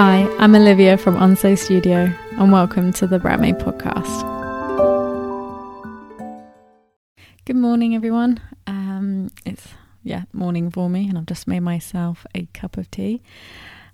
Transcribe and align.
Hi, 0.00 0.32
I'm 0.38 0.54
Olivia 0.54 0.96
from 0.96 1.16
Unso 1.16 1.58
Studio, 1.58 2.08
and 2.38 2.52
welcome 2.52 2.92
to 2.92 3.06
the 3.08 3.18
Brandmade 3.18 3.58
podcast. 3.58 4.22
Good 7.44 7.56
morning, 7.56 7.96
everyone. 7.96 8.40
Um, 8.68 9.30
it's 9.44 9.66
yeah, 10.04 10.22
morning 10.32 10.70
for 10.70 10.88
me, 10.88 11.08
and 11.08 11.18
I've 11.18 11.26
just 11.26 11.48
made 11.48 11.64
myself 11.64 12.24
a 12.32 12.46
cup 12.54 12.76
of 12.76 12.88
tea. 12.92 13.22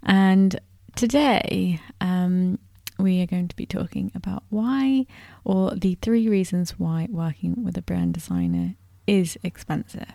And 0.03 0.61
today, 0.95 1.81
um, 2.03 2.59
we 2.99 3.23
are 3.23 3.27
going 3.27 3.49
to 3.49 3.57
be 3.57 3.65
talking 3.65 4.13
about 4.15 4.43
why, 4.51 5.07
or 5.43 5.75
the 5.75 5.97
three 6.03 6.29
reasons 6.29 6.73
why 6.73 7.09
working 7.11 7.65
with 7.65 7.79
a 7.79 7.83
brand 7.83 8.13
designer 8.13 8.75
is 9.07 9.39
expensive. 9.43 10.13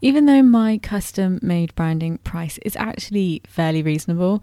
Even 0.00 0.26
though 0.26 0.42
my 0.42 0.78
custom 0.78 1.40
made 1.42 1.74
branding 1.74 2.18
price 2.18 2.58
is 2.58 2.76
actually 2.76 3.42
fairly 3.48 3.82
reasonable, 3.82 4.40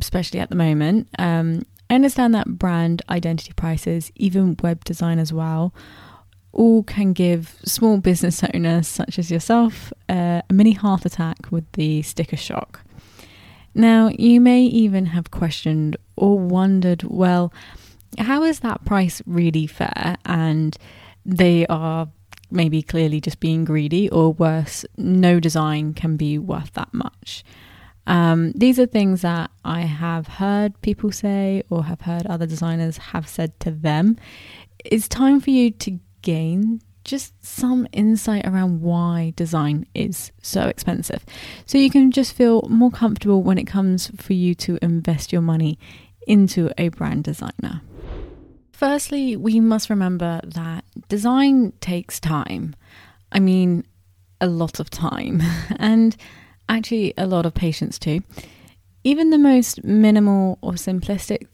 especially 0.00 0.40
at 0.40 0.48
the 0.48 0.56
moment, 0.56 1.08
um, 1.18 1.62
I 1.90 1.94
understand 1.94 2.34
that 2.34 2.58
brand 2.58 3.02
identity 3.08 3.52
prices, 3.54 4.12
even 4.16 4.56
web 4.62 4.84
design 4.84 5.18
as 5.18 5.32
well, 5.32 5.72
all 6.52 6.82
can 6.82 7.12
give 7.12 7.56
small 7.64 7.98
business 7.98 8.42
owners 8.54 8.88
such 8.88 9.18
as 9.18 9.30
yourself 9.30 9.92
uh, 10.08 10.42
a 10.48 10.52
mini 10.52 10.72
heart 10.72 11.04
attack 11.04 11.50
with 11.50 11.70
the 11.72 12.02
sticker 12.02 12.36
shock. 12.36 12.80
Now, 13.74 14.10
you 14.18 14.40
may 14.40 14.62
even 14.62 15.06
have 15.06 15.30
questioned 15.30 15.96
or 16.16 16.38
wondered 16.38 17.04
well, 17.04 17.52
how 18.18 18.42
is 18.42 18.60
that 18.60 18.84
price 18.84 19.22
really 19.26 19.66
fair? 19.66 20.16
And 20.24 20.76
they 21.24 21.66
are 21.66 22.08
maybe 22.50 22.82
clearly 22.82 23.20
just 23.20 23.40
being 23.40 23.64
greedy, 23.64 24.08
or 24.10 24.32
worse, 24.32 24.84
no 24.96 25.38
design 25.38 25.94
can 25.94 26.16
be 26.16 26.38
worth 26.38 26.72
that 26.72 26.92
much. 26.92 27.44
Um, 28.08 28.52
these 28.52 28.78
are 28.80 28.86
things 28.86 29.20
that 29.20 29.50
I 29.66 29.82
have 29.82 30.26
heard 30.26 30.80
people 30.80 31.12
say 31.12 31.62
or 31.68 31.84
have 31.84 32.00
heard 32.00 32.26
other 32.26 32.46
designers 32.46 32.96
have 32.96 33.28
said 33.28 33.60
to 33.60 33.70
them. 33.70 34.16
It's 34.82 35.08
time 35.08 35.40
for 35.40 35.50
you 35.50 35.70
to 35.72 36.00
gain 36.22 36.80
just 37.04 37.34
some 37.44 37.86
insight 37.92 38.46
around 38.46 38.80
why 38.80 39.34
design 39.36 39.86
is 39.94 40.32
so 40.40 40.68
expensive. 40.68 41.24
So 41.66 41.76
you 41.76 41.90
can 41.90 42.10
just 42.10 42.32
feel 42.32 42.62
more 42.68 42.90
comfortable 42.90 43.42
when 43.42 43.58
it 43.58 43.66
comes 43.66 44.10
for 44.16 44.32
you 44.32 44.54
to 44.56 44.78
invest 44.80 45.30
your 45.30 45.42
money 45.42 45.78
into 46.26 46.70
a 46.78 46.88
brand 46.88 47.24
designer. 47.24 47.82
Firstly, 48.72 49.36
we 49.36 49.60
must 49.60 49.90
remember 49.90 50.40
that 50.44 50.84
design 51.08 51.72
takes 51.80 52.18
time. 52.18 52.74
I 53.32 53.38
mean, 53.38 53.84
a 54.40 54.46
lot 54.46 54.80
of 54.80 54.88
time, 54.88 55.42
and 55.78 56.16
actually 56.68 57.14
a 57.16 57.26
lot 57.26 57.46
of 57.46 57.54
patience 57.54 57.98
too. 57.98 58.20
Even 59.04 59.30
the 59.30 59.38
most 59.38 59.84
minimal 59.84 60.58
or 60.60 60.72
simplistic 60.72 61.46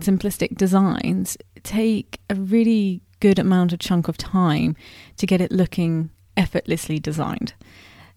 simplistic 0.00 0.56
designs 0.56 1.36
take 1.64 2.20
a 2.30 2.34
really 2.34 3.00
good 3.20 3.38
amount 3.38 3.72
of 3.72 3.80
chunk 3.80 4.06
of 4.06 4.16
time 4.16 4.76
to 5.16 5.26
get 5.26 5.40
it 5.40 5.50
looking 5.50 6.10
effortlessly 6.36 7.00
designed. 7.00 7.52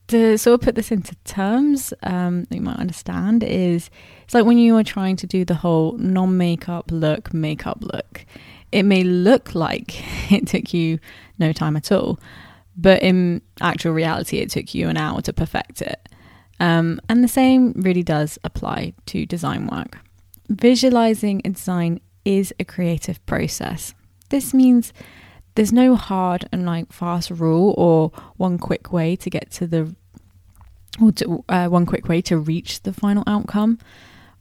To 0.09 0.37
sort 0.37 0.55
of 0.55 0.61
put 0.61 0.75
this 0.75 0.91
into 0.91 1.15
terms 1.23 1.93
um, 2.03 2.43
that 2.43 2.55
you 2.55 2.61
might 2.61 2.77
understand 2.77 3.43
is 3.43 3.89
it's 4.23 4.33
like 4.33 4.45
when 4.45 4.57
you 4.57 4.75
are 4.77 4.83
trying 4.83 5.15
to 5.17 5.27
do 5.27 5.45
the 5.45 5.55
whole 5.55 5.93
non 5.93 6.37
makeup 6.37 6.91
look, 6.91 7.33
makeup 7.33 7.79
look 7.81 8.25
it 8.71 8.83
may 8.83 9.03
look 9.03 9.53
like 9.53 10.31
it 10.31 10.47
took 10.47 10.73
you 10.73 10.99
no 11.39 11.53
time 11.53 11.75
at 11.75 11.91
all, 11.91 12.19
but 12.77 13.01
in 13.01 13.41
actual 13.59 13.93
reality, 13.93 14.37
it 14.37 14.49
took 14.49 14.73
you 14.73 14.89
an 14.89 14.97
hour 14.97 15.21
to 15.21 15.33
perfect 15.33 15.81
it. 15.81 16.09
Um, 16.61 17.01
and 17.09 17.23
the 17.23 17.27
same 17.27 17.73
really 17.75 18.03
does 18.03 18.37
apply 18.43 18.93
to 19.07 19.25
design 19.25 19.65
work. 19.65 19.97
Visualizing 20.47 21.41
a 21.43 21.49
design 21.49 21.99
is 22.23 22.53
a 22.59 22.63
creative 22.63 23.25
process. 23.25 23.95
This 24.29 24.53
means 24.53 24.93
there's 25.55 25.73
no 25.73 25.95
hard 25.95 26.47
and 26.51 26.63
like 26.67 26.93
fast 26.93 27.31
rule 27.31 27.73
or 27.79 28.11
one 28.37 28.59
quick 28.59 28.93
way 28.93 29.15
to 29.15 29.29
get 29.29 29.49
to 29.51 29.65
the 29.65 29.95
or 31.01 31.11
to, 31.13 31.43
uh, 31.49 31.67
one 31.67 31.87
quick 31.87 32.07
way 32.07 32.21
to 32.21 32.37
reach 32.37 32.83
the 32.83 32.93
final 32.93 33.23
outcome. 33.25 33.79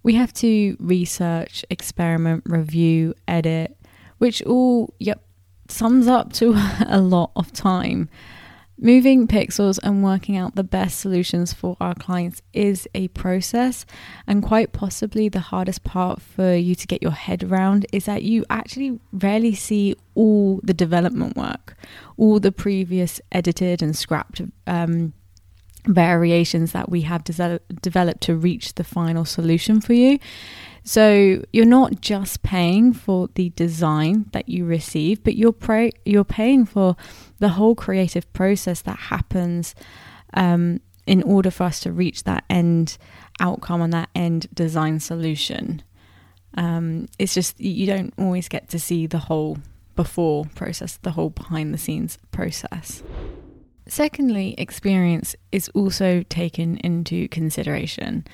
We 0.03 0.15
have 0.15 0.35
to 0.35 0.77
research, 0.79 1.65
experiment, 1.71 2.43
review, 2.45 3.15
edit, 3.29 3.79
which 4.19 4.43
all, 4.43 4.93
yep, 4.99 5.23
sums 5.69 6.07
up 6.07 6.35
to 6.35 6.55
a 6.87 7.01
lot 7.01 7.31
of 7.35 7.51
time. 7.53 8.11
Moving 8.83 9.29
pixels 9.29 9.79
and 9.83 10.03
working 10.03 10.39
out 10.39 10.55
the 10.55 10.65
best 10.65 11.01
solutions 11.01 11.53
for 11.53 11.77
our 11.83 11.95
clients 11.95 12.41
is 12.55 12.89
a 12.95 13.09
process, 13.09 13.85
and 14.27 14.43
quite 14.43 14.73
possibly 14.73 15.29
the 15.29 15.41
hardest 15.41 15.85
part 15.85 16.23
for 16.23 16.55
you 16.55 16.75
to 16.75 16.87
get 16.87 17.03
your 17.03 17.13
head 17.13 17.45
around 17.45 17.85
is 17.93 18.07
that 18.07 18.23
you 18.23 18.43
actually 18.49 18.99
rarely 19.13 19.55
see 19.55 19.97
all 20.15 20.61
the 20.63 20.73
development 20.73 21.37
work, 21.37 21.77
all 22.17 22.41
the 22.41 22.53
previous 22.53 23.21
edited 23.31 23.83
and 23.83 23.95
scrapped 23.95 24.41
um, 24.67 25.13
variations 25.85 26.73
that 26.73 26.89
we 26.89 27.03
have 27.03 27.23
de- 27.25 27.61
developed 27.83 28.23
to 28.23 28.35
reach 28.35 28.77
the 28.77 28.85
final 28.85 29.27
solution 29.27 29.83
for 29.83 29.93
you. 29.93 30.19
So 30.91 31.45
you're 31.53 31.67
not 31.67 32.01
just 32.01 32.43
paying 32.43 32.93
for 32.93 33.29
the 33.37 33.51
design 33.51 34.27
that 34.33 34.49
you 34.49 34.65
receive, 34.65 35.23
but 35.23 35.37
you're 35.37 35.55
you're 36.05 36.25
paying 36.25 36.67
for 36.67 36.97
the 37.39 37.51
whole 37.51 37.77
creative 37.77 38.31
process 38.33 38.83
that 38.83 38.99
happens 38.99 39.77
um, 40.35 40.81
in 41.07 41.23
order 41.23 41.53
for 41.53 41.63
us 41.63 41.79
to 41.83 41.93
reach 41.93 42.25
that 42.25 42.43
end 42.51 42.99
outcome 43.39 43.83
and 43.83 43.93
that 43.93 44.09
end 44.17 44.49
design 44.53 44.99
solution. 44.99 45.81
Um, 46.55 47.07
it's 47.21 47.35
just 47.35 47.61
you 47.61 47.87
don't 47.87 48.13
always 48.19 48.49
get 48.49 48.69
to 48.71 48.81
see 48.81 49.07
the 49.07 49.19
whole 49.19 49.59
before 49.95 50.47
process, 50.57 50.99
the 51.03 51.13
whole 51.13 51.31
behind 51.31 51.73
the 51.73 51.79
scenes 51.79 52.19
process. 52.33 53.05
Secondly, 53.87 54.57
experience 54.59 55.37
is 55.53 55.69
also 55.69 56.25
taken 56.29 56.79
into 56.79 57.29
consideration. 57.29 58.27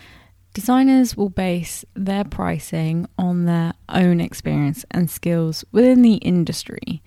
Designers 0.57 1.19
will 1.19 1.29
base 1.29 1.85
their 1.93 2.25
pricing 2.25 3.07
on 3.19 3.45
their 3.45 3.75
own 3.91 4.23
experience 4.23 4.87
and 4.91 5.11
skills 5.11 5.67
within 5.71 6.01
the 6.01 6.15
industry. 6.15 7.03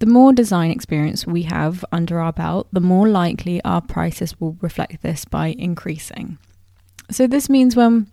The 0.00 0.06
more 0.06 0.32
design 0.32 0.72
experience 0.72 1.24
we 1.24 1.42
have 1.42 1.84
under 1.92 2.18
our 2.18 2.32
belt, 2.32 2.66
the 2.72 2.80
more 2.80 3.08
likely 3.08 3.62
our 3.62 3.80
prices 3.80 4.40
will 4.40 4.56
reflect 4.60 5.02
this 5.02 5.24
by 5.24 5.54
increasing. 5.56 6.38
So, 7.12 7.28
this 7.28 7.48
means 7.48 7.76
when 7.76 8.10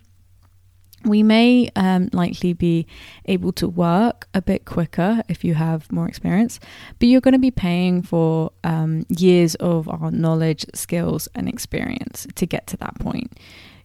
we 1.04 1.24
may 1.24 1.70
um, 1.74 2.08
likely 2.12 2.52
be 2.52 2.86
able 3.24 3.50
to 3.54 3.66
work 3.66 4.28
a 4.32 4.40
bit 4.40 4.64
quicker 4.64 5.24
if 5.28 5.42
you 5.42 5.54
have 5.54 5.90
more 5.90 6.06
experience, 6.06 6.60
but 7.00 7.08
you're 7.08 7.20
going 7.20 7.32
to 7.32 7.40
be 7.40 7.50
paying 7.50 8.00
for 8.00 8.52
um, 8.62 9.06
years 9.08 9.56
of 9.56 9.88
our 9.88 10.12
knowledge, 10.12 10.64
skills, 10.72 11.26
and 11.34 11.48
experience 11.48 12.28
to 12.36 12.46
get 12.46 12.68
to 12.68 12.76
that 12.76 12.96
point. 13.00 13.36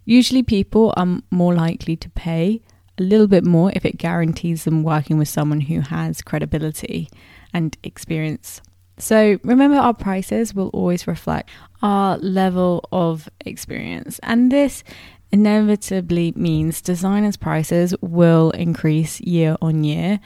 Usually, 0.06 0.44
people 0.44 0.94
are 0.98 1.20
more 1.32 1.54
likely 1.54 1.96
to 1.98 2.10
pay 2.10 2.62
a 2.98 3.04
little 3.04 3.28
bit 3.28 3.44
more 3.44 3.72
if 3.76 3.86
it 3.86 3.98
guarantees 3.98 4.66
them 4.66 4.84
working 4.84 5.18
with 5.18 5.28
someone 5.28 5.62
who 5.62 5.80
has 5.82 6.22
credibility 6.22 7.10
and 7.54 7.78
experience. 7.84 8.62
So, 8.98 9.40
remember, 9.44 9.78
our 9.78 9.94
prices 9.94 10.54
will 10.54 10.70
always 10.70 11.08
reflect 11.08 11.50
our 11.82 12.18
level 12.18 12.88
of 12.92 13.28
experience, 13.46 14.20
and 14.24 14.52
this 14.52 14.84
inevitably 15.32 16.32
means 16.36 16.82
designers' 16.82 17.38
prices 17.38 17.96
will 18.02 18.52
increase 18.52 19.20
year 19.22 19.58
on 19.62 19.84
year. 19.84 20.20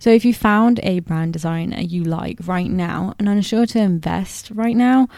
So, 0.00 0.10
if 0.10 0.24
you 0.24 0.34
found 0.34 0.80
a 0.82 1.00
brand 1.00 1.32
designer 1.32 1.80
you 1.80 2.02
like 2.02 2.38
right 2.46 2.70
now 2.70 3.14
and 3.18 3.28
unsure 3.28 3.66
to 3.66 3.78
invest 3.78 4.50
right 4.50 4.76
now, 4.76 5.08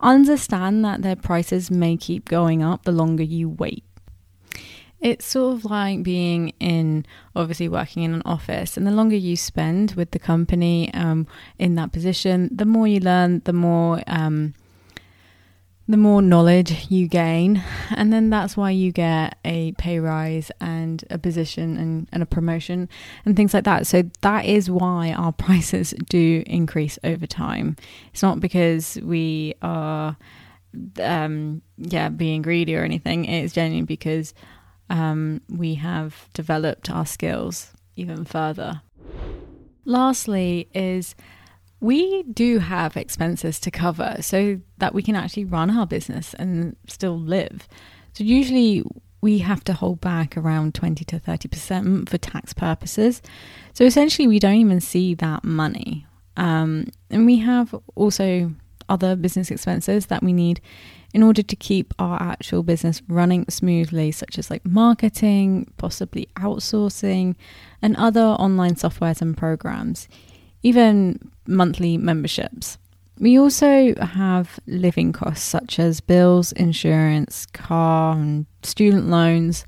understand 0.00 0.84
that 0.84 1.02
their 1.02 1.16
prices 1.16 1.70
may 1.70 1.96
keep 1.96 2.28
going 2.28 2.62
up 2.62 2.84
the 2.84 2.92
longer 2.92 3.22
you 3.22 3.48
wait. 3.48 3.84
It's 5.00 5.26
sort 5.26 5.56
of 5.56 5.64
like 5.66 6.02
being 6.02 6.54
in, 6.60 7.04
obviously, 7.36 7.68
working 7.68 8.04
in 8.04 8.14
an 8.14 8.22
office, 8.24 8.78
and 8.78 8.86
the 8.86 8.90
longer 8.90 9.16
you 9.16 9.36
spend 9.36 9.92
with 9.92 10.12
the 10.12 10.18
company 10.18 10.92
um, 10.94 11.26
in 11.58 11.74
that 11.74 11.92
position, 11.92 12.48
the 12.50 12.64
more 12.64 12.86
you 12.86 13.00
learn, 13.00 13.42
the 13.44 13.52
more 13.52 14.02
um, 14.06 14.54
the 15.86 15.96
more 15.96 16.22
knowledge 16.22 16.86
you 16.90 17.06
gain. 17.06 17.62
And 17.90 18.12
then 18.12 18.30
that's 18.30 18.56
why 18.56 18.70
you 18.70 18.90
get 18.90 19.36
a 19.44 19.72
pay 19.72 19.98
rise 19.98 20.50
and 20.60 21.04
a 21.10 21.18
position 21.18 21.76
and, 21.76 22.08
and 22.12 22.22
a 22.22 22.26
promotion 22.26 22.88
and 23.24 23.36
things 23.36 23.52
like 23.52 23.64
that. 23.64 23.86
So 23.86 24.02
that 24.22 24.46
is 24.46 24.70
why 24.70 25.12
our 25.12 25.32
prices 25.44 25.94
do 26.08 26.42
increase 26.46 26.98
over 27.04 27.26
time. 27.26 27.76
It's 28.12 28.22
not 28.22 28.40
because 28.40 28.98
we 29.02 29.54
are, 29.60 30.16
um, 31.00 31.60
yeah, 31.76 32.08
being 32.08 32.42
greedy 32.42 32.74
or 32.76 32.82
anything. 32.82 33.26
It's 33.26 33.52
genuinely 33.52 33.86
because 33.86 34.32
um, 34.88 35.42
we 35.50 35.74
have 35.74 36.28
developed 36.32 36.90
our 36.90 37.06
skills 37.06 37.72
even 37.96 38.24
further. 38.24 38.80
Lastly, 39.84 40.68
is 40.72 41.14
we 41.84 42.22
do 42.24 42.58
have 42.60 42.96
expenses 42.96 43.60
to 43.60 43.70
cover 43.70 44.16
so 44.20 44.58
that 44.78 44.94
we 44.94 45.02
can 45.02 45.14
actually 45.14 45.44
run 45.44 45.70
our 45.70 45.86
business 45.86 46.34
and 46.34 46.76
still 46.88 47.18
live. 47.18 47.68
So, 48.14 48.24
usually, 48.24 48.84
we 49.20 49.38
have 49.38 49.64
to 49.64 49.72
hold 49.72 50.00
back 50.00 50.36
around 50.36 50.74
20 50.74 51.04
to 51.06 51.18
30% 51.18 52.08
for 52.08 52.18
tax 52.18 52.52
purposes. 52.52 53.22
So 53.72 53.84
essentially, 53.84 54.28
we 54.28 54.38
don't 54.38 54.56
even 54.56 54.82
see 54.82 55.14
that 55.14 55.42
money. 55.44 56.06
Um, 56.36 56.88
and 57.08 57.24
we 57.24 57.38
have 57.38 57.74
also 57.94 58.52
other 58.90 59.16
business 59.16 59.50
expenses 59.50 60.06
that 60.06 60.22
we 60.22 60.34
need 60.34 60.60
in 61.14 61.22
order 61.22 61.42
to 61.42 61.56
keep 61.56 61.94
our 61.98 62.20
actual 62.20 62.62
business 62.62 63.00
running 63.08 63.46
smoothly, 63.48 64.12
such 64.12 64.38
as 64.38 64.50
like 64.50 64.66
marketing, 64.66 65.72
possibly 65.78 66.28
outsourcing, 66.36 67.34
and 67.80 67.96
other 67.96 68.20
online 68.20 68.74
softwares 68.74 69.22
and 69.22 69.38
programs, 69.38 70.06
even 70.64 71.20
monthly 71.46 71.96
memberships. 71.96 72.78
We 73.20 73.38
also 73.38 73.94
have 73.94 74.58
living 74.66 75.12
costs 75.12 75.44
such 75.44 75.78
as 75.78 76.00
bills, 76.00 76.50
insurance, 76.52 77.46
car, 77.46 78.16
and 78.16 78.46
student 78.62 79.08
loans. 79.08 79.66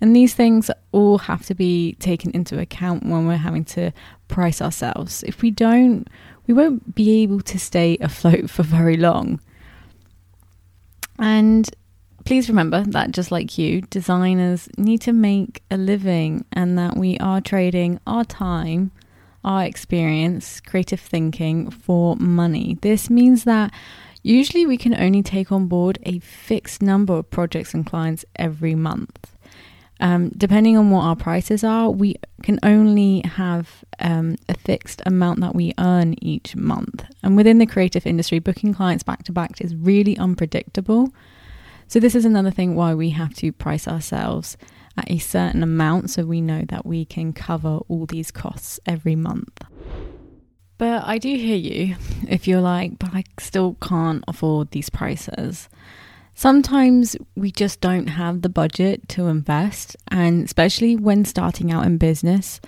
And 0.00 0.14
these 0.14 0.34
things 0.34 0.70
all 0.92 1.18
have 1.18 1.44
to 1.46 1.54
be 1.54 1.94
taken 1.94 2.30
into 2.32 2.60
account 2.60 3.04
when 3.04 3.26
we're 3.26 3.36
having 3.36 3.64
to 3.64 3.90
price 4.28 4.62
ourselves. 4.62 5.24
If 5.24 5.42
we 5.42 5.50
don't, 5.50 6.06
we 6.46 6.54
won't 6.54 6.94
be 6.94 7.22
able 7.22 7.40
to 7.40 7.58
stay 7.58 7.96
afloat 8.00 8.50
for 8.50 8.62
very 8.62 8.96
long. 8.96 9.40
And 11.18 11.68
please 12.24 12.48
remember 12.48 12.84
that 12.84 13.12
just 13.12 13.32
like 13.32 13.56
you, 13.56 13.80
designers 13.80 14.68
need 14.76 15.00
to 15.02 15.12
make 15.12 15.62
a 15.70 15.78
living 15.78 16.44
and 16.52 16.78
that 16.78 16.96
we 16.96 17.16
are 17.18 17.40
trading 17.40 17.98
our 18.06 18.24
time, 18.24 18.90
our 19.46 19.64
experience, 19.64 20.60
creative 20.60 21.00
thinking 21.00 21.70
for 21.70 22.16
money. 22.16 22.76
This 22.82 23.08
means 23.08 23.44
that 23.44 23.72
usually 24.22 24.66
we 24.66 24.76
can 24.76 24.94
only 24.94 25.22
take 25.22 25.52
on 25.52 25.68
board 25.68 25.98
a 26.02 26.18
fixed 26.18 26.82
number 26.82 27.14
of 27.14 27.30
projects 27.30 27.72
and 27.72 27.86
clients 27.86 28.24
every 28.34 28.74
month. 28.74 29.32
Um, 29.98 30.28
depending 30.36 30.76
on 30.76 30.90
what 30.90 31.04
our 31.04 31.16
prices 31.16 31.64
are, 31.64 31.88
we 31.90 32.16
can 32.42 32.58
only 32.62 33.22
have 33.24 33.82
um, 33.98 34.36
a 34.48 34.54
fixed 34.54 35.00
amount 35.06 35.40
that 35.40 35.54
we 35.54 35.72
earn 35.78 36.16
each 36.22 36.54
month. 36.54 37.04
And 37.22 37.36
within 37.36 37.58
the 37.58 37.66
creative 37.66 38.06
industry, 38.06 38.38
booking 38.40 38.74
clients 38.74 39.04
back 39.04 39.22
to 39.24 39.32
back 39.32 39.58
is 39.60 39.74
really 39.74 40.18
unpredictable. 40.18 41.14
So, 41.88 42.00
this 42.00 42.14
is 42.14 42.24
another 42.24 42.50
thing 42.50 42.74
why 42.74 42.94
we 42.94 43.10
have 43.10 43.32
to 43.36 43.52
price 43.52 43.88
ourselves 43.88 44.58
at 44.96 45.10
a 45.10 45.18
certain 45.18 45.62
amount 45.62 46.10
so 46.10 46.24
we 46.24 46.40
know 46.40 46.64
that 46.68 46.86
we 46.86 47.04
can 47.04 47.32
cover 47.32 47.80
all 47.88 48.06
these 48.06 48.30
costs 48.30 48.80
every 48.86 49.16
month. 49.16 49.60
But 50.78 51.04
I 51.04 51.18
do 51.18 51.34
hear 51.34 51.56
you 51.56 51.96
if 52.28 52.46
you're 52.46 52.60
like, 52.60 52.98
but 52.98 53.14
I 53.14 53.24
still 53.38 53.76
can't 53.80 54.24
afford 54.28 54.70
these 54.70 54.90
prices. 54.90 55.68
Sometimes 56.34 57.16
we 57.34 57.50
just 57.50 57.80
don't 57.80 58.08
have 58.08 58.42
the 58.42 58.50
budget 58.50 59.08
to 59.10 59.28
invest, 59.28 59.96
and 60.08 60.44
especially 60.44 60.94
when 60.94 61.24
starting 61.24 61.72
out 61.72 61.86
in 61.86 61.96
business. 61.96 62.60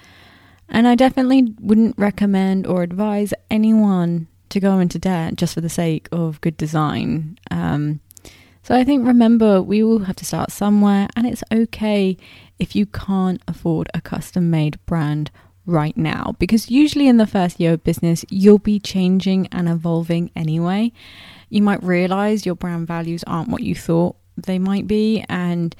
And 0.70 0.88
I 0.88 0.94
definitely 0.94 1.54
wouldn't 1.60 1.98
recommend 1.98 2.66
or 2.66 2.82
advise 2.82 3.34
anyone 3.50 4.26
to 4.48 4.60
go 4.60 4.78
into 4.78 4.98
debt 4.98 5.36
just 5.36 5.52
for 5.52 5.60
the 5.60 5.68
sake 5.68 6.08
of 6.10 6.40
good 6.40 6.56
design. 6.56 7.38
Um, 7.50 8.00
so 8.68 8.74
I 8.74 8.84
think 8.84 9.06
remember, 9.06 9.60
we 9.62 9.82
all 9.82 10.00
have 10.00 10.16
to 10.16 10.24
start 10.24 10.52
somewhere, 10.52 11.08
and 11.16 11.26
it's 11.26 11.42
okay 11.50 12.16
if 12.60 12.76
you 12.76 12.86
can't 12.86 13.42
afford 13.48 13.88
a 13.94 14.00
custom 14.00 14.50
made 14.50 14.78
brand 14.86 15.30
right 15.66 15.96
now 15.96 16.34
because 16.38 16.70
usually 16.70 17.08
in 17.08 17.16
the 17.16 17.26
first 17.26 17.58
year 17.58 17.72
of 17.72 17.84
business, 17.84 18.24
you'll 18.30 18.58
be 18.58 18.78
changing 18.78 19.48
and 19.48 19.68
evolving 19.68 20.30
anyway 20.36 20.92
you 21.50 21.62
might 21.62 21.82
realize 21.82 22.44
your 22.44 22.54
brand 22.54 22.86
values 22.86 23.24
aren't 23.26 23.48
what 23.48 23.62
you 23.62 23.74
thought 23.74 24.16
they 24.36 24.58
might 24.58 24.86
be 24.86 25.24
and 25.28 25.74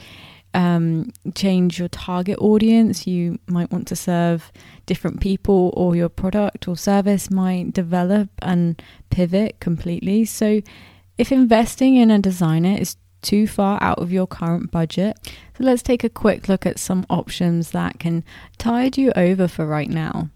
um, 0.55 1.13
change 1.35 1.79
your 1.79 1.89
target 1.89 2.39
audience. 2.39 3.07
You 3.07 3.39
might 3.47 3.71
want 3.71 3.87
to 3.89 3.97
serve 3.97 4.51
different 4.87 5.21
people, 5.21 5.73
or 5.77 5.95
your 5.95 6.09
product 6.09 6.67
or 6.67 6.77
service 6.77 7.31
might 7.31 7.75
develop 7.75 8.31
and 8.41 8.83
pivot 9.11 9.61
completely. 9.61 10.25
So, 10.25 10.63
if 11.19 11.33
investing 11.33 11.97
in 11.97 12.11
a 12.11 12.19
designer 12.19 12.77
is 12.79 12.97
too 13.21 13.47
far 13.49 13.83
out 13.83 13.99
of 13.99 14.13
your 14.13 14.27
current 14.27 14.71
budget, 14.71 15.19
so 15.57 15.65
let's 15.65 15.83
take 15.83 16.05
a 16.05 16.09
quick 16.09 16.49
look 16.49 16.65
at 16.65 16.79
some 16.79 17.05
options 17.11 17.73
that 17.73 17.99
can 17.99 18.25
tide 18.57 18.97
you 18.97 19.13
over 19.17 19.49
for 19.49 19.67
right 19.67 19.91
now. 19.91 20.31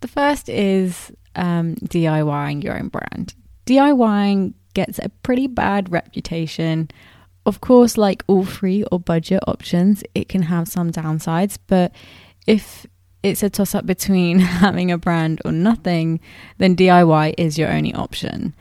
The 0.00 0.08
first 0.08 0.48
is 0.48 1.10
um, 1.34 1.74
DIYing 1.76 2.62
your 2.62 2.78
own 2.78 2.88
brand. 2.88 3.34
DIYing 3.66 4.54
gets 4.74 4.98
a 4.98 5.08
pretty 5.22 5.46
bad 5.46 5.90
reputation. 5.90 6.90
Of 7.46 7.60
course, 7.60 7.96
like 7.96 8.22
all 8.26 8.44
free 8.44 8.84
or 8.92 9.00
budget 9.00 9.42
options, 9.46 10.04
it 10.14 10.28
can 10.28 10.42
have 10.42 10.68
some 10.68 10.92
downsides, 10.92 11.58
but 11.66 11.92
if 12.46 12.86
it's 13.22 13.42
a 13.42 13.50
toss 13.50 13.74
up 13.74 13.86
between 13.86 14.38
having 14.62 14.92
a 14.92 14.98
brand 14.98 15.40
or 15.44 15.52
nothing, 15.52 16.20
then 16.58 16.76
DIY 16.76 17.34
is 17.38 17.58
your 17.58 17.70
only 17.70 17.94
option. 17.94 18.54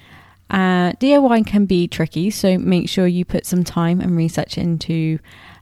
Uh, 0.49 0.91
DIY 0.93 1.47
can 1.47 1.65
be 1.65 1.87
tricky, 1.87 2.29
so 2.29 2.57
make 2.57 2.89
sure 2.89 3.07
you 3.07 3.25
put 3.25 3.45
some 3.45 3.63
time 3.63 3.99
and 3.99 4.15
research 4.15 4.57
into 4.57 5.19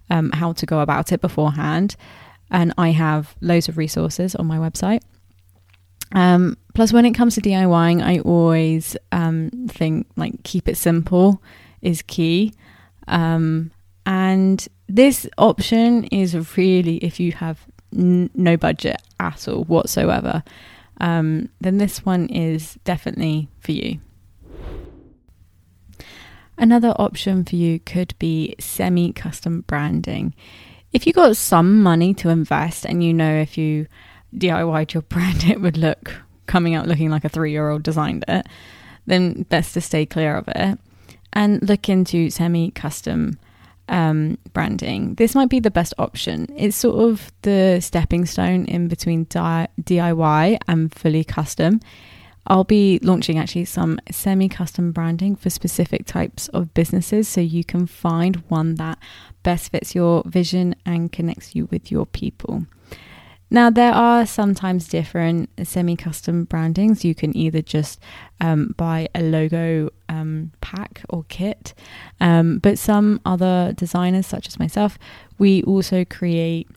um, 0.09 0.31
how 0.31 0.53
to 0.53 0.65
go 0.65 0.79
about 0.79 1.11
it 1.11 1.21
beforehand. 1.21 1.95
And 2.49 2.73
I 2.77 2.89
have 2.89 3.35
loads 3.39 3.69
of 3.69 3.77
resources 3.77 4.35
on 4.35 4.45
my 4.45 4.57
website. 4.57 5.01
Um, 6.13 6.57
plus, 6.73 6.91
when 6.91 7.05
it 7.05 7.13
comes 7.13 7.35
to 7.35 7.41
DIYing, 7.41 8.03
I 8.03 8.19
always 8.19 8.97
um, 9.11 9.49
think 9.69 10.07
like 10.17 10.43
keep 10.43 10.67
it 10.67 10.75
simple 10.75 11.41
is 11.81 12.01
key. 12.01 12.53
Um, 13.07 13.71
and 14.05 14.67
this 14.87 15.27
option 15.37 16.05
is 16.05 16.57
really 16.57 16.97
if 16.97 17.19
you 17.19 17.31
have 17.33 17.65
n- 17.95 18.29
no 18.35 18.57
budget 18.57 19.01
at 19.19 19.47
all 19.47 19.63
whatsoever, 19.63 20.43
um, 20.99 21.49
then 21.61 21.77
this 21.77 22.05
one 22.05 22.27
is 22.27 22.77
definitely 22.83 23.47
for 23.59 23.71
you. 23.71 23.99
Another 26.61 26.93
option 26.97 27.43
for 27.43 27.55
you 27.55 27.79
could 27.79 28.13
be 28.19 28.53
semi 28.59 29.11
custom 29.13 29.61
branding. 29.61 30.35
If 30.93 31.07
you 31.07 31.11
got 31.11 31.35
some 31.35 31.81
money 31.81 32.13
to 32.13 32.29
invest 32.29 32.85
and 32.85 33.03
you 33.03 33.15
know 33.15 33.33
if 33.33 33.57
you 33.57 33.87
DIY'd 34.37 34.93
your 34.93 35.01
brand, 35.09 35.43
it 35.45 35.59
would 35.59 35.75
look 35.75 36.13
coming 36.45 36.75
out 36.75 36.87
looking 36.87 37.09
like 37.09 37.25
a 37.25 37.29
three 37.29 37.51
year 37.51 37.69
old 37.69 37.81
designed 37.81 38.25
it, 38.27 38.45
then 39.07 39.41
best 39.49 39.73
to 39.73 39.81
stay 39.81 40.05
clear 40.05 40.37
of 40.37 40.47
it 40.49 40.77
and 41.33 41.67
look 41.67 41.89
into 41.89 42.29
semi 42.29 42.69
custom 42.69 43.39
um, 43.89 44.37
branding. 44.53 45.15
This 45.15 45.33
might 45.33 45.49
be 45.49 45.59
the 45.59 45.71
best 45.71 45.95
option. 45.97 46.45
It's 46.55 46.77
sort 46.77 47.09
of 47.09 47.31
the 47.41 47.79
stepping 47.81 48.27
stone 48.27 48.65
in 48.65 48.87
between 48.87 49.25
di- 49.29 49.67
DIY 49.81 50.59
and 50.67 50.93
fully 50.93 51.23
custom. 51.23 51.79
I'll 52.47 52.63
be 52.63 52.99
launching 53.03 53.37
actually 53.37 53.65
some 53.65 53.99
semi 54.09 54.49
custom 54.49 54.91
branding 54.91 55.35
for 55.35 55.49
specific 55.49 56.05
types 56.05 56.47
of 56.49 56.73
businesses 56.73 57.27
so 57.27 57.41
you 57.41 57.63
can 57.63 57.85
find 57.85 58.37
one 58.47 58.75
that 58.75 58.97
best 59.43 59.71
fits 59.71 59.93
your 59.93 60.23
vision 60.25 60.75
and 60.85 61.11
connects 61.11 61.55
you 61.55 61.67
with 61.71 61.91
your 61.91 62.05
people. 62.05 62.65
Now, 63.53 63.69
there 63.69 63.91
are 63.91 64.25
sometimes 64.25 64.87
different 64.87 65.49
semi 65.63 65.97
custom 65.97 66.45
brandings. 66.45 67.03
You 67.03 67.13
can 67.13 67.35
either 67.35 67.61
just 67.61 67.99
um, 68.39 68.73
buy 68.77 69.09
a 69.13 69.21
logo 69.21 69.89
um, 70.07 70.53
pack 70.61 71.01
or 71.09 71.25
kit, 71.27 71.73
um, 72.21 72.59
but 72.59 72.79
some 72.79 73.19
other 73.25 73.73
designers, 73.75 74.25
such 74.25 74.47
as 74.47 74.57
myself, 74.57 74.97
we 75.37 75.63
also 75.63 76.05
create 76.05 76.69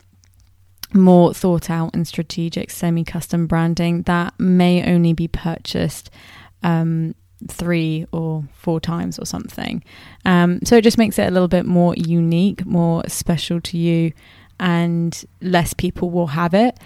more 0.94 1.34
thought 1.34 1.68
out 1.68 1.94
and 1.94 2.06
strategic 2.06 2.70
semi 2.70 3.04
custom 3.04 3.46
branding 3.46 4.02
that 4.02 4.38
may 4.38 4.92
only 4.92 5.12
be 5.12 5.28
purchased 5.28 6.10
um, 6.62 7.14
three 7.48 8.06
or 8.12 8.44
four 8.54 8.80
times 8.80 9.18
or 9.18 9.26
something. 9.26 9.82
Um, 10.24 10.60
so 10.64 10.76
it 10.76 10.84
just 10.84 10.98
makes 10.98 11.18
it 11.18 11.26
a 11.26 11.30
little 11.30 11.48
bit 11.48 11.66
more 11.66 11.94
unique, 11.96 12.64
more 12.64 13.02
special 13.08 13.60
to 13.62 13.78
you 13.78 14.12
and 14.58 15.24
less 15.40 15.74
people 15.74 16.10
will 16.10 16.28
have 16.28 16.54
it. 16.54 16.78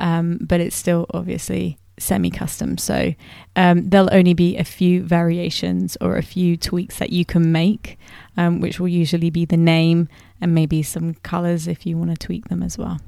Um, 0.00 0.38
but 0.40 0.60
it's 0.60 0.74
still 0.74 1.06
obviously 1.10 1.78
semi 1.98 2.30
custom. 2.30 2.78
So 2.78 3.14
um, 3.54 3.88
there'll 3.88 4.12
only 4.12 4.34
be 4.34 4.56
a 4.56 4.64
few 4.64 5.02
variations 5.02 5.96
or 6.00 6.16
a 6.16 6.22
few 6.22 6.56
tweaks 6.56 6.98
that 6.98 7.10
you 7.10 7.24
can 7.24 7.52
make, 7.52 7.98
um, 8.36 8.60
which 8.60 8.80
will 8.80 8.88
usually 8.88 9.30
be 9.30 9.44
the 9.44 9.56
name 9.56 10.08
and 10.40 10.54
maybe 10.54 10.82
some 10.82 11.14
colors 11.14 11.68
if 11.68 11.86
you 11.86 11.96
want 11.96 12.10
to 12.10 12.16
tweak 12.16 12.48
them 12.48 12.62
as 12.62 12.76
well. 12.76 12.98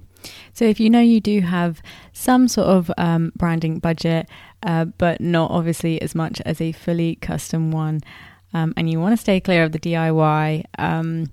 So 0.53 0.65
if 0.65 0.81
you 0.81 0.91
know 0.91 1.01
you 1.01 1.21
do 1.21 1.41
have 1.41 1.83
some 2.13 2.49
sort 2.49 2.69
of 2.69 2.91
um, 2.97 3.33
branding 3.37 3.79
budget, 3.79 4.29
uh, 4.63 4.87
but 4.87 5.21
not 5.21 5.51
obviously 5.51 6.01
as 6.01 6.15
much 6.15 6.41
as 6.45 6.61
a 6.61 6.73
fully 6.73 7.17
custom 7.17 7.71
one, 7.71 8.01
um, 8.53 8.73
and 8.77 8.89
you 8.89 9.01
want 9.01 9.13
to 9.13 9.17
stay 9.21 9.41
clear 9.41 9.65
of 9.65 9.73
the 9.73 9.79
DIY, 9.79 10.65
um, 10.79 11.27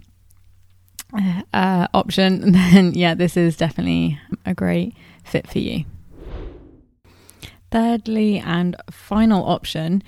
uh, 1.53 1.87
option, 1.93 2.51
then 2.53 2.93
yeah, 2.93 3.13
this 3.13 3.37
is 3.37 3.57
definitely 3.57 4.19
a 4.45 4.53
great 4.53 4.95
fit 5.23 5.47
for 5.47 5.59
you. 5.59 5.85
Thirdly, 7.71 8.39
and 8.39 8.75
final 8.89 9.45
option, 9.45 10.03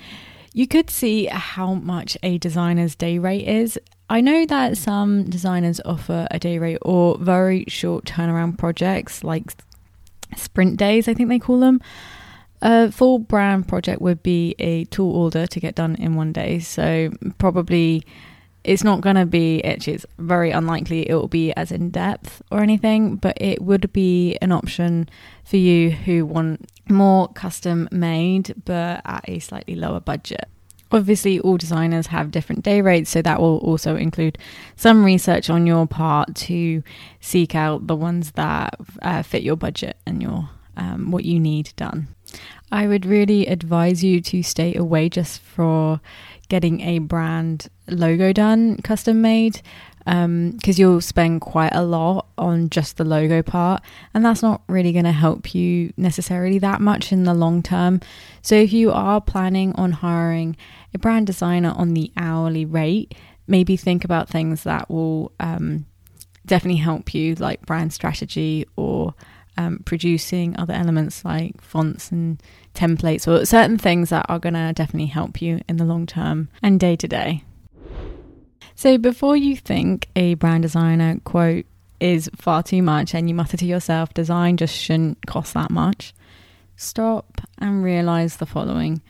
you 0.52 0.68
could 0.68 0.90
see 0.90 1.26
how 1.26 1.74
much 1.74 2.16
a 2.22 2.38
designer's 2.38 2.94
day 2.94 3.18
rate 3.18 3.48
is 3.48 3.78
I 4.08 4.20
know 4.20 4.44
that 4.46 4.76
some 4.76 5.24
designers 5.24 5.80
offer 5.84 6.26
a 6.30 6.38
day 6.38 6.58
rate 6.58 6.78
or 6.82 7.16
very 7.18 7.64
short 7.68 8.04
turnaround 8.04 8.58
projects 8.58 9.24
like 9.24 9.52
sprint 10.36 10.76
days, 10.76 11.08
I 11.08 11.14
think 11.14 11.28
they 11.28 11.38
call 11.38 11.60
them. 11.60 11.80
A 12.60 12.90
full 12.90 13.18
brand 13.18 13.68
project 13.68 14.00
would 14.00 14.22
be 14.22 14.54
a 14.58 14.84
tool 14.86 15.14
order 15.14 15.46
to 15.46 15.60
get 15.60 15.74
done 15.74 15.96
in 15.96 16.14
one 16.14 16.32
day. 16.32 16.58
So, 16.60 17.10
probably 17.38 18.04
it's 18.64 18.82
not 18.82 19.02
going 19.02 19.16
to 19.16 19.26
be, 19.26 19.58
it's 19.58 20.06
very 20.18 20.50
unlikely 20.50 21.08
it 21.08 21.14
will 21.14 21.28
be 21.28 21.52
as 21.52 21.70
in 21.70 21.90
depth 21.90 22.40
or 22.50 22.62
anything, 22.62 23.16
but 23.16 23.36
it 23.40 23.60
would 23.60 23.92
be 23.92 24.38
an 24.40 24.52
option 24.52 25.08
for 25.44 25.58
you 25.58 25.90
who 25.90 26.24
want 26.24 26.66
more 26.88 27.28
custom 27.28 27.88
made 27.92 28.54
but 28.64 29.02
at 29.04 29.24
a 29.28 29.38
slightly 29.38 29.74
lower 29.74 30.00
budget. 30.00 30.48
Obviously, 30.92 31.40
all 31.40 31.56
designers 31.56 32.08
have 32.08 32.30
different 32.30 32.62
day 32.62 32.80
rates, 32.80 33.10
so 33.10 33.22
that 33.22 33.40
will 33.40 33.58
also 33.58 33.96
include 33.96 34.38
some 34.76 35.04
research 35.04 35.50
on 35.50 35.66
your 35.66 35.86
part 35.86 36.34
to 36.34 36.82
seek 37.20 37.54
out 37.54 37.86
the 37.86 37.96
ones 37.96 38.32
that 38.32 38.74
uh, 39.02 39.22
fit 39.22 39.42
your 39.42 39.56
budget 39.56 39.96
and 40.06 40.22
your 40.22 40.48
um, 40.76 41.10
what 41.10 41.24
you 41.24 41.40
need 41.40 41.72
done. 41.76 42.08
I 42.74 42.88
would 42.88 43.06
really 43.06 43.46
advise 43.46 44.02
you 44.02 44.20
to 44.20 44.42
stay 44.42 44.74
away 44.74 45.08
just 45.08 45.40
for 45.40 46.00
getting 46.48 46.80
a 46.80 46.98
brand 46.98 47.68
logo 47.86 48.32
done, 48.32 48.78
custom 48.78 49.22
made, 49.22 49.62
because 49.98 50.24
um, 50.24 50.58
you'll 50.64 51.00
spend 51.00 51.40
quite 51.40 51.72
a 51.72 51.84
lot 51.84 52.26
on 52.36 52.70
just 52.70 52.96
the 52.96 53.04
logo 53.04 53.42
part, 53.42 53.80
and 54.12 54.24
that's 54.24 54.42
not 54.42 54.62
really 54.66 54.90
going 54.90 55.04
to 55.04 55.12
help 55.12 55.54
you 55.54 55.92
necessarily 55.96 56.58
that 56.58 56.80
much 56.80 57.12
in 57.12 57.22
the 57.22 57.32
long 57.32 57.62
term. 57.62 58.00
So, 58.42 58.56
if 58.56 58.72
you 58.72 58.90
are 58.90 59.20
planning 59.20 59.72
on 59.76 59.92
hiring 59.92 60.56
a 60.92 60.98
brand 60.98 61.28
designer 61.28 61.72
on 61.76 61.94
the 61.94 62.10
hourly 62.16 62.64
rate, 62.64 63.14
maybe 63.46 63.76
think 63.76 64.04
about 64.04 64.28
things 64.28 64.64
that 64.64 64.90
will 64.90 65.30
um, 65.38 65.86
definitely 66.44 66.80
help 66.80 67.14
you, 67.14 67.36
like 67.36 67.64
brand 67.66 67.92
strategy 67.92 68.66
or 68.74 69.14
um, 69.56 69.80
producing 69.84 70.56
other 70.58 70.74
elements 70.74 71.24
like 71.24 71.60
fonts 71.60 72.10
and 72.10 72.42
templates 72.74 73.26
or 73.28 73.44
certain 73.44 73.78
things 73.78 74.10
that 74.10 74.26
are 74.28 74.38
going 74.38 74.54
to 74.54 74.72
definitely 74.74 75.06
help 75.06 75.40
you 75.40 75.60
in 75.68 75.76
the 75.76 75.84
long 75.84 76.06
term 76.06 76.48
and 76.62 76.80
day 76.80 76.96
to 76.96 77.08
day. 77.08 77.44
So, 78.74 78.98
before 78.98 79.36
you 79.36 79.56
think 79.56 80.08
a 80.16 80.34
brand 80.34 80.62
designer 80.62 81.20
quote 81.24 81.66
is 82.00 82.28
far 82.34 82.62
too 82.62 82.82
much 82.82 83.14
and 83.14 83.28
you 83.28 83.34
mutter 83.34 83.56
to 83.56 83.66
yourself, 83.66 84.12
design 84.14 84.56
just 84.56 84.74
shouldn't 84.74 85.26
cost 85.26 85.54
that 85.54 85.70
much, 85.70 86.12
stop 86.76 87.40
and 87.58 87.84
realize 87.84 88.36
the 88.36 88.46
following. 88.46 89.00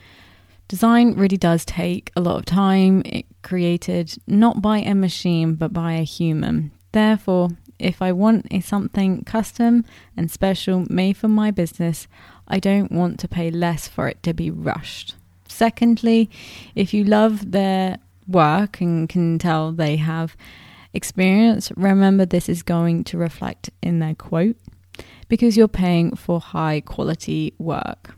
Design 0.69 1.15
really 1.15 1.37
does 1.37 1.65
take 1.65 2.11
a 2.17 2.21
lot 2.21 2.37
of 2.37 2.45
time. 2.45 3.03
It 3.05 3.27
created 3.43 4.17
not 4.27 4.63
by 4.63 4.79
a 4.79 4.95
machine 4.95 5.55
but 5.55 5.73
by 5.73 5.95
a 5.95 6.03
human. 6.03 6.73
Therefore, 6.93 7.51
if 7.85 8.01
I 8.01 8.13
want 8.13 8.47
a 8.51 8.61
something 8.61 9.25
custom 9.25 9.85
and 10.17 10.31
special 10.31 10.85
made 10.89 11.17
for 11.17 11.29
my 11.29 11.51
business, 11.51 12.09
I 12.49 12.59
don't 12.59 12.91
want 12.91 13.21
to 13.21 13.29
pay 13.29 13.51
less 13.51 13.87
for 13.87 14.09
it 14.09 14.23
to 14.23 14.33
be 14.33 14.51
rushed. 14.51 15.15
Secondly, 15.49 16.31
if 16.75 16.95
you 16.95 17.05
love 17.05 17.53
their 17.53 17.99
work 18.27 18.81
and 18.81 19.09
can 19.09 19.39
tell 19.39 19.71
they 19.71 19.97
have 19.97 20.37
experience, 20.95 21.71
remember 21.77 22.25
this 22.25 22.49
is 22.49 22.63
going 22.63 23.05
to 23.05 23.19
reflect 23.19 23.71
in 23.83 23.99
their 23.99 24.15
quote 24.15 24.57
because 25.29 25.57
you're 25.57 25.69
paying 25.69 26.17
for 26.17 26.41
high 26.41 26.81
quality 26.81 27.53
work. 27.59 28.15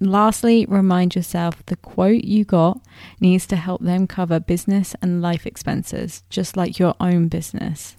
Lastly, 0.00 0.64
remind 0.66 1.14
yourself 1.14 1.64
the 1.66 1.76
quote 1.76 2.24
you 2.24 2.46
got 2.46 2.80
needs 3.20 3.46
to 3.48 3.56
help 3.56 3.82
them 3.82 4.06
cover 4.06 4.40
business 4.40 4.94
and 5.02 5.20
life 5.20 5.46
expenses, 5.46 6.22
just 6.30 6.56
like 6.56 6.78
your 6.78 6.94
own 6.98 7.28
business. 7.28 7.96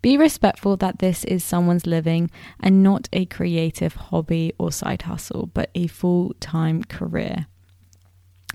Be 0.00 0.16
respectful 0.16 0.76
that 0.78 1.00
this 1.00 1.24
is 1.24 1.42
someone's 1.42 1.86
living 1.86 2.30
and 2.60 2.82
not 2.82 3.08
a 3.12 3.26
creative 3.26 3.94
hobby 3.94 4.52
or 4.58 4.70
side 4.70 5.02
hustle, 5.02 5.50
but 5.52 5.70
a 5.74 5.86
full 5.88 6.34
time 6.40 6.84
career. 6.84 7.46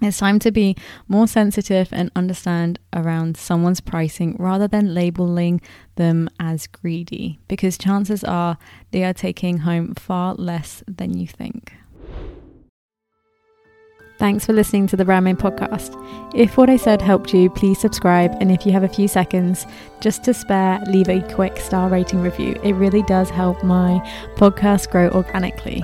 It's 0.02 0.18
time 0.18 0.40
to 0.40 0.52
be 0.52 0.76
more 1.08 1.28
sensitive 1.28 1.90
and 1.92 2.12
understand 2.16 2.80
around 2.94 3.38
someone's 3.38 3.80
pricing 3.80 4.36
rather 4.40 4.68
than 4.68 4.94
labeling 4.94 5.62
them 5.96 6.30
as 6.40 6.68
greedy, 6.68 7.40
because 7.48 7.78
chances 7.78 8.24
are 8.24 8.58
they 8.92 9.04
are 9.04 9.14
taking 9.14 9.60
home 9.60 9.94
far 9.96 10.36
less 10.36 10.84
than 10.88 11.18
you 11.18 11.28
think. 11.28 11.74
Thanks 14.24 14.46
for 14.46 14.54
listening 14.54 14.88
to 14.88 14.96
the 14.96 15.04
Brandmade 15.04 15.36
podcast. 15.36 15.92
If 16.34 16.56
what 16.56 16.70
I 16.70 16.78
said 16.78 17.02
helped 17.02 17.34
you, 17.34 17.50
please 17.50 17.78
subscribe. 17.78 18.32
And 18.40 18.54
if 18.54 18.66
you 18.66 18.72
have 18.72 18.84
a 18.84 18.88
few 18.88 19.10
seconds 19.10 19.68
just 20.00 20.24
to 20.24 20.34
spare, 20.34 20.80
leave 20.88 21.10
a 21.10 21.20
quick 21.34 21.58
star 21.58 21.90
rating 21.90 22.22
review. 22.22 22.58
It 22.64 22.72
really 22.76 23.04
does 23.04 23.30
help 23.30 23.62
my 23.66 24.00
podcast 24.38 24.90
grow 24.92 25.10
organically. 25.10 25.84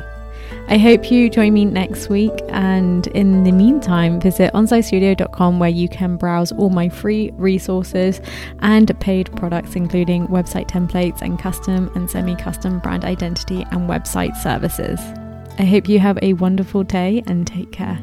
I 0.69 0.77
hope 0.77 1.11
you 1.11 1.29
join 1.29 1.51
me 1.53 1.65
next 1.65 2.07
week. 2.07 2.31
And 2.47 3.07
in 3.07 3.43
the 3.43 3.51
meantime, 3.51 4.21
visit 4.21 4.53
onsitestudio.com 4.53 5.59
where 5.59 5.69
you 5.69 5.89
can 5.89 6.15
browse 6.15 6.53
all 6.53 6.69
my 6.69 6.87
free 6.87 7.31
resources 7.35 8.21
and 8.59 8.97
paid 9.01 9.35
products, 9.35 9.75
including 9.75 10.29
website 10.29 10.69
templates 10.69 11.21
and 11.21 11.37
custom 11.37 11.91
and 11.93 12.09
semi 12.09 12.37
custom 12.37 12.79
brand 12.79 13.03
identity 13.03 13.63
and 13.71 13.89
website 13.89 14.37
services. 14.37 15.01
I 15.59 15.65
hope 15.65 15.89
you 15.89 15.99
have 15.99 16.17
a 16.21 16.31
wonderful 16.35 16.83
day 16.83 17.21
and 17.27 17.45
take 17.45 17.73
care. 17.73 17.99